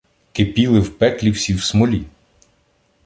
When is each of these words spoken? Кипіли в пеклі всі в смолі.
Кипіли 0.31 0.79
в 0.79 0.97
пеклі 0.97 1.31
всі 1.31 1.53
в 1.53 1.63
смолі. 1.63 2.03